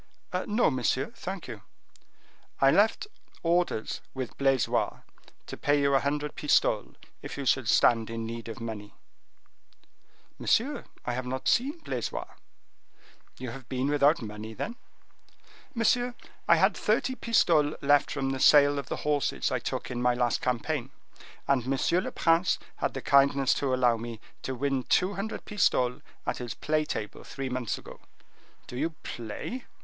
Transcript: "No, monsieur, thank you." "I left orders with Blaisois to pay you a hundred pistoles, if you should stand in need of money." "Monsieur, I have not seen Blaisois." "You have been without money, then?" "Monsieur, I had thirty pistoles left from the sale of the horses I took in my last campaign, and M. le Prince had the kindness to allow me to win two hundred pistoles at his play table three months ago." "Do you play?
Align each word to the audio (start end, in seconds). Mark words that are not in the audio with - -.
"No, 0.47 0.71
monsieur, 0.71 1.11
thank 1.15 1.47
you." 1.47 1.61
"I 2.59 2.71
left 2.71 3.05
orders 3.43 4.01
with 4.15 4.35
Blaisois 4.35 5.01
to 5.45 5.55
pay 5.57 5.79
you 5.79 5.93
a 5.93 5.99
hundred 5.99 6.33
pistoles, 6.33 6.95
if 7.21 7.37
you 7.37 7.45
should 7.45 7.69
stand 7.69 8.09
in 8.09 8.25
need 8.25 8.47
of 8.47 8.59
money." 8.59 8.95
"Monsieur, 10.39 10.85
I 11.05 11.13
have 11.13 11.27
not 11.27 11.47
seen 11.47 11.77
Blaisois." 11.85 12.25
"You 13.37 13.51
have 13.51 13.69
been 13.69 13.89
without 13.89 14.23
money, 14.23 14.55
then?" 14.55 14.75
"Monsieur, 15.75 16.15
I 16.47 16.55
had 16.55 16.75
thirty 16.75 17.13
pistoles 17.13 17.75
left 17.83 18.09
from 18.09 18.31
the 18.31 18.39
sale 18.39 18.79
of 18.79 18.87
the 18.89 19.05
horses 19.05 19.51
I 19.51 19.59
took 19.59 19.91
in 19.91 20.01
my 20.01 20.15
last 20.15 20.41
campaign, 20.41 20.89
and 21.47 21.71
M. 21.71 22.03
le 22.03 22.11
Prince 22.11 22.57
had 22.77 22.95
the 22.95 23.03
kindness 23.03 23.53
to 23.53 23.71
allow 23.71 23.97
me 23.97 24.19
to 24.41 24.55
win 24.55 24.81
two 24.81 25.13
hundred 25.13 25.45
pistoles 25.45 26.01
at 26.25 26.37
his 26.39 26.55
play 26.55 26.85
table 26.85 27.23
three 27.23 27.49
months 27.49 27.77
ago." 27.77 27.99
"Do 28.65 28.75
you 28.75 28.95
play? 29.03 29.65